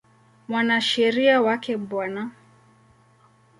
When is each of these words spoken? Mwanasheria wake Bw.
Mwanasheria 0.47 1.35
wake 1.45 1.77
Bw. 1.77 1.91